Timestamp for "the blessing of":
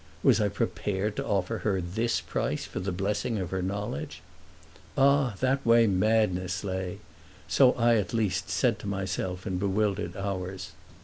2.79-3.51